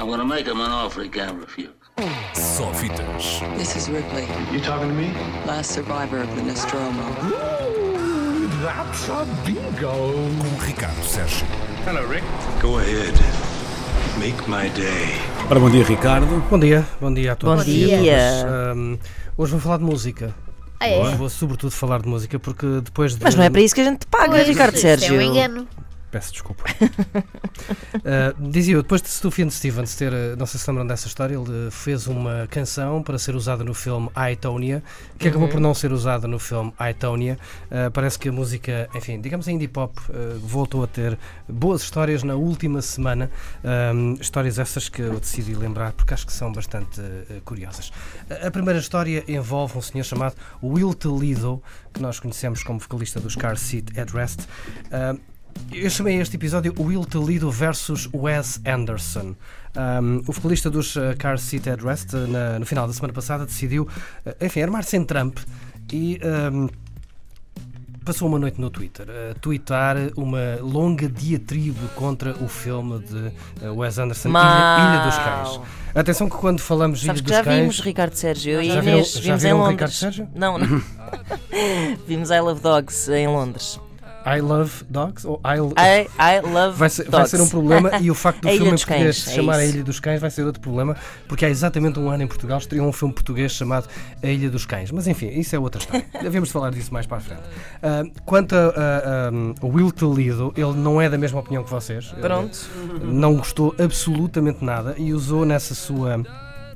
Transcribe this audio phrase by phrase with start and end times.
[0.00, 1.68] I'm gonna make him an offer he can't refuse.
[2.34, 3.40] Só fitas.
[3.58, 5.12] This is Ripley, You talking to me?
[5.46, 7.02] last survivor of the Nostromo.
[8.62, 9.90] That's a bingo.
[10.40, 11.46] Com Ricardo Sérgio.
[11.84, 12.24] Hello, Rick.
[12.62, 13.14] Go ahead.
[14.18, 15.20] Make my day.
[15.50, 16.26] Ora, bom dia, Ricardo.
[16.50, 17.56] Bom dia, bom dia a todos.
[17.56, 17.98] Bom a dia.
[17.98, 18.44] todas.
[18.76, 18.98] Ahm,
[19.36, 20.34] hoje vou falar de música.
[20.80, 20.98] Ah, é?
[20.98, 23.22] Hoje vou sobretudo falar de música porque depois de.
[23.22, 25.18] Mas não é para isso que a gente te paga, Pois, Ricardo isso é Sérgio.
[25.18, 25.68] um engano.
[26.10, 26.64] Peço desculpa.
[28.04, 31.34] Ah, dizia eu, depois de Sufjan Stevens ter, ah, não sei se lembram dessa história,
[31.36, 34.82] ele ah, fez uma canção para ser usada no filme I, Tonya,
[35.18, 37.38] que acabou por não ser usada no filme I, Tonya.
[37.70, 41.16] Ah, parece que a música, enfim, digamos a indie pop, ah, voltou a ter
[41.48, 43.30] boas histórias na última semana.
[43.62, 47.92] Ahm, histórias essas que eu decidi lembrar porque acho que são bastante ah, curiosas.
[48.44, 51.62] A- primeira história envolve um senhor chamado Will Toledo,
[51.94, 54.40] que nós conhecemos como vocalista dos Car Seat Headrest.
[54.90, 55.14] Ah,
[55.72, 59.34] eu chamei este episódio Will Toledo versus Wes Anderson.
[59.76, 63.46] Um, o vocalista dos uh, Car Seat Headrest, uh, na- no final da semana passada,
[63.46, 63.84] decidiu,
[64.26, 65.38] uh, enfim, armar-se em Trump
[65.92, 66.20] e
[66.52, 66.68] um,
[68.04, 73.98] passou uma noite no Twitter a tweetar uma longa diatribe contra o filme de Wes
[73.98, 74.38] Anderson, Ilha.
[74.40, 75.60] Ilha dos Cães.
[75.94, 77.60] Atenção que quando falamos Sabes Ilha que dos já Cães...
[77.60, 79.70] vimos Ricardo Sérgio eu e viram- Inês, vimos em Londres.
[79.72, 80.28] Ricardo Sérgio?
[80.34, 80.82] Não, não.
[82.08, 83.78] vimos I Love Dogs em Londres.
[84.26, 85.26] I Love Dogs?
[85.26, 87.16] Ou I, I, I Love Vai ser, Dogs.
[87.18, 89.34] vai ser um problema e o facto do A Ilha filme em português se é
[89.34, 89.74] chamar A isso.
[89.74, 90.96] Ilha dos Cães vai ser outro problema,
[91.28, 93.88] porque há exatamente um ano em Portugal estreou um filme português chamado
[94.22, 94.90] A Ilha dos Cães.
[94.90, 96.06] Mas enfim, isso é outra história.
[96.22, 97.42] Devemos falar disso mais para a frente.
[97.82, 101.70] Ah, quanto a, a- a- o Will Toledo, ele não é da mesma opinião que
[101.70, 102.06] vocês.
[102.20, 102.58] Pronto.
[103.02, 106.20] Não gostou absolutamente nada e usou nessa sua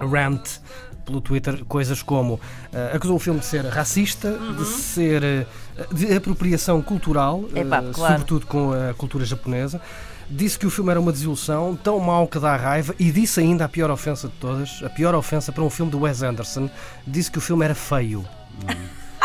[0.00, 0.58] rant
[1.06, 2.38] pelo Twitter coisas como
[2.74, 5.46] ah, acusou o filme de ser racista, de ser
[5.78, 8.12] ah, de apropriação cultural, Epá, ah, claro.
[8.14, 9.80] sobretudo com a cultura japonesa.
[10.28, 13.64] Disse que o filme era uma desilusão, tão mau que dá raiva, e disse ainda
[13.64, 16.68] a pior ofensa de todas, a pior ofensa para um filme do Wes Anderson,
[17.06, 18.24] disse que o filme era feio.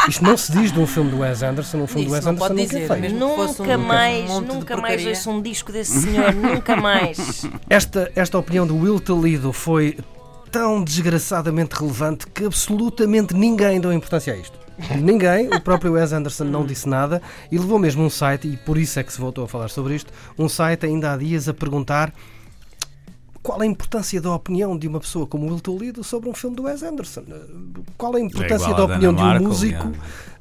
[0.07, 2.25] Isto não se diz de um filme do Wes Anderson, um filme do Isso Wes
[2.25, 5.29] não Anderson pode nunca é dizer, fosse um- Nunca mais, um de nunca mais ouço
[5.31, 7.45] um disco desse senhor, nunca mais.
[7.69, 9.97] Esta, esta opinião do Will Toledo foi
[10.51, 14.59] tão desgraçadamente relevante que absolutamente ninguém deu importância a isto.
[14.99, 18.77] Ninguém, o próprio Wes Anderson não disse nada e levou mesmo um site, e por
[18.77, 21.53] isso é que se voltou a falar sobre isto, um site ainda há dias a
[21.53, 22.13] perguntar
[23.43, 26.63] qual a importância da opinião de uma pessoa como Will Toledo sobre um filme do
[26.63, 27.23] Wes Anderson.
[27.97, 29.91] Qual a importância igual da a opinião de um músico,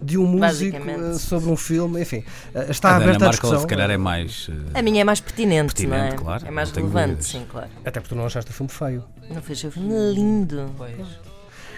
[0.00, 2.22] de um músico eh, sobre um filme, enfim,
[2.54, 3.60] eh, está a Dana aberta a Markle, discussão.
[3.60, 4.48] se calhar, é mais.
[4.74, 6.16] eh, A minha é mais pertinente, Pertinente, não é?
[6.16, 7.26] claro, é mais relevante, dúvidas.
[7.26, 7.68] sim, claro.
[7.84, 9.04] Até porque tu não achaste o filme feio.
[9.30, 10.70] Não fez o filme lindo.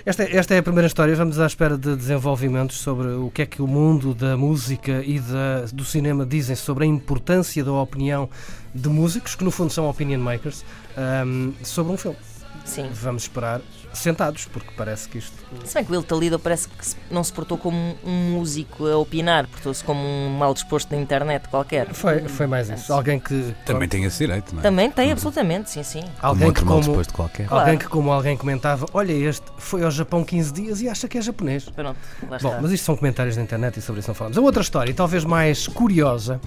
[0.05, 1.15] Esta, esta é a primeira história.
[1.15, 5.21] Vamos à espera de desenvolvimentos sobre o que é que o mundo da música e
[5.21, 8.29] da, do cinema dizem sobre a importância da opinião
[8.75, 10.65] de músicos, que no fundo são opinion makers,
[10.97, 12.17] ahm, sobre um filme.
[12.65, 12.89] Sim.
[12.93, 13.61] Vamos esperar
[13.93, 15.37] sentados, porque parece que isto.
[15.65, 16.75] Se bem que o Will Toledo parece que
[17.11, 21.49] não se portou como um músico a opinar, portou-se como um mal disposto na internet
[21.49, 21.93] qualquer.
[21.93, 22.93] Foi, foi mais isso.
[22.93, 23.55] Alguém que.
[23.67, 24.62] Também tem esse direito, não é?
[24.62, 26.01] Também tem, absolutamente, sim, sim.
[26.01, 27.47] Como Alguém que outro mal como, disposto qualquer.
[27.47, 27.65] Claro.
[27.65, 31.19] alguém que, como alguém comentava, olha este, foi ao Japão 15 dias e acha que
[31.19, 31.65] é japonês.
[31.65, 32.61] Pronto, lá Bom, está.
[32.61, 34.39] mas isto são comentários da internet e sobre isso não falamos.
[34.39, 36.41] A outra história, e talvez mais curiosa,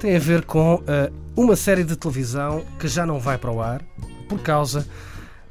[0.00, 3.60] tem a ver com eh, uma série de televisão que já não vai para o
[3.60, 3.82] ar
[4.28, 4.86] por causa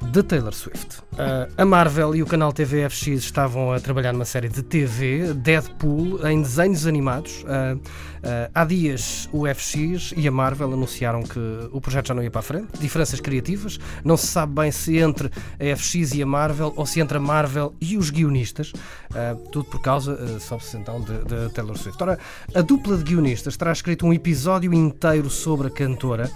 [0.02, 1.04] de Taylor Swift.
[1.18, 6.26] Eh, a Marvel e o canal TVFX estavam a trabalhar numa série de TV, Deadpool,
[6.28, 7.46] em desenhos animados.
[7.48, 7.78] Eh,
[8.24, 11.40] eh, há dias o FX e a Marvel anunciaram que
[11.72, 12.68] o projeto já não ia para a frente.
[12.80, 13.80] Diferenças criativas.
[14.04, 17.22] Não se sabe bem se entre a FX e a Marvel ou se entre a
[17.22, 18.74] Marvel e os guionistas.
[19.52, 22.02] Tudo por causa, uh, sabe-se então, de, de Taylor Swift.
[22.04, 22.20] Ora,
[22.54, 26.30] a dupla de guionistas terá escrito um episódio inteiro sobre a cantora.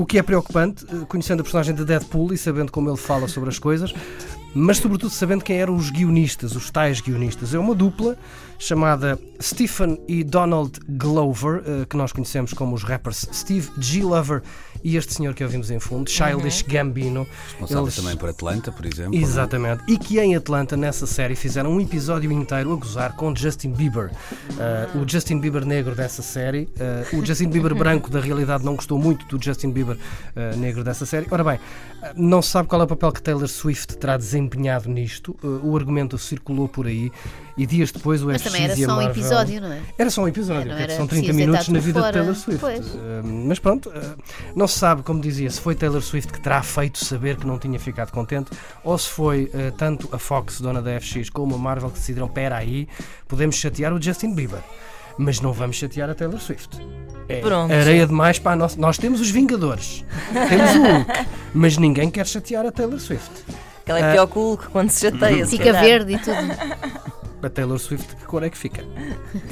[0.00, 3.28] O que é preocupante, eh, conhecendo a personagem de Deadpool e sabendo como ele fala
[3.28, 3.92] sobre as coisas,
[4.54, 7.54] mas sobretudo sabendo quem eram os guionistas, os tais guionistas.
[7.54, 8.16] É uma dupla
[8.58, 14.02] chamada Stephen e Donald Glover, eh, que nós conhecemos como os rappers Steve G.
[14.02, 14.42] Lover
[14.84, 17.26] e este senhor que ouvimos em fundo, Childish Gambino.
[17.52, 19.14] Responsável Eles- também por Atlanta, por exemplo.
[19.14, 19.18] é?
[19.18, 19.82] Exatamente.
[19.88, 24.10] E que em Atlanta, nessa série, fizeram um episódio inteiro a gozar com Justin Bieber.
[24.50, 26.68] Uh, o Justin Bieber negro dessa série.
[27.12, 30.84] uh, o Justin Bieber branco, da realidade, não gostou muito do Justin Bieber uh, negro
[30.84, 31.26] dessa série.
[31.30, 31.58] Ora bem,
[32.14, 34.39] não se sabe qual é o papel que Taylor Swift terá desempenhado
[34.86, 35.36] nisto.
[35.42, 37.12] Uh, o argumento circulou por aí.
[37.56, 39.10] E dias depois o Mas FX também era só um Marvel...
[39.10, 39.80] episódio, não é?
[39.98, 42.12] Era só um episódio, são 30 preciso minutos na vida de fora.
[42.12, 42.64] Taylor Swift.
[42.64, 44.16] Uh, mas pronto, uh,
[44.56, 47.58] não se sabe, como dizia, se foi Taylor Swift que terá feito saber que não
[47.58, 48.50] tinha ficado contente
[48.82, 52.28] ou se foi uh, tanto a Fox, dona da FX, como a Marvel que decidiram:
[52.28, 52.88] pera aí,
[53.28, 54.60] podemos chatear o Justin Bieber.
[55.18, 56.78] Mas não vamos chatear a Taylor Swift.
[57.28, 57.72] É Pronto.
[57.72, 58.80] areia demais para a nossa.
[58.80, 63.30] Nós temos os Vingadores, temos o Hulk, mas ninguém quer chatear a Taylor Swift.
[63.90, 65.44] Ela é pior que o Hulk quando se chateia.
[65.44, 65.82] se Fica calhar.
[65.84, 67.10] verde e tudo.
[67.42, 68.84] A Taylor Swift, que cor é que fica?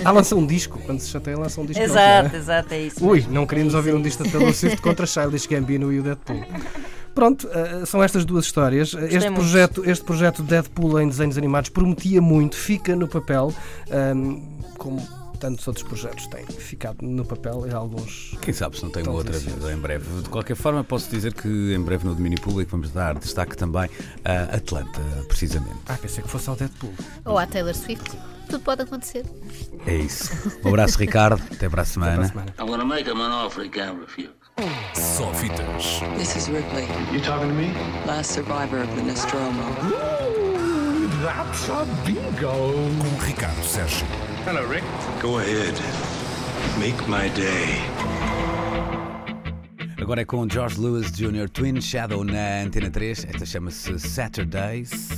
[0.05, 0.79] Ah, lança um disco.
[0.85, 1.82] Quando se chateia, lança um disco.
[1.82, 3.02] Exato, não exato, é isso.
[3.06, 6.02] Ui, não queríamos É ouvir um disco da Taylor Swift contra Childish Gambino e o
[6.02, 6.44] Deadpool.
[7.14, 8.93] Pronto, eh, são estas duas histórias.
[8.93, 9.37] Este muito.
[9.37, 13.55] projeto, este projeto Deadpool em desenhos animados prometia muito, fica no papel,
[13.90, 14.43] ahm,
[14.76, 15.00] como
[15.38, 18.37] tantos outros projetos têm ficado no papel e alguns.
[18.40, 20.23] Quem sabe se não tem uma Tão outra vida em breve.
[20.23, 23.88] De qualquer forma, posso dizer que em breve no domínio público vamos dar destaque também
[24.25, 25.76] a Atlanta, precisamente.
[25.87, 26.93] Ah, pensei que fosse ao Deadpool.
[27.25, 28.17] Ou à Taylor Swift.
[28.49, 29.26] Tudo pode acontecer.
[29.87, 30.31] É isso.
[30.64, 31.43] Um abraço, Ricardo.
[31.52, 32.55] Até para a Para a semana.
[32.58, 34.31] I'm gonna make refuse.
[34.94, 36.00] Só fitas.
[36.17, 37.73] This is Ripley, You talking to me?
[38.06, 39.62] last survivor of the Nostromo.
[42.40, 44.27] Com Ricardo Sérgio.
[45.21, 45.75] Go ahead.
[46.81, 47.83] Make my day.
[50.00, 51.50] Agora é com George Lewis Jr.
[51.53, 53.27] Twin Shadow na Antena 3.
[53.27, 55.18] Esta chama-se Saturdays.